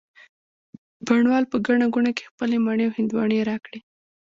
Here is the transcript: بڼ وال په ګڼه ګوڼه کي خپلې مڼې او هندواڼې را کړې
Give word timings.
بڼ 1.07 1.21
وال 1.29 1.45
په 1.51 1.57
ګڼه 1.67 1.85
ګوڼه 1.93 2.11
کي 2.17 2.23
خپلې 2.29 2.57
مڼې 2.65 2.83
او 2.87 2.95
هندواڼې 2.97 3.39
را 3.49 3.57
کړې 3.65 3.79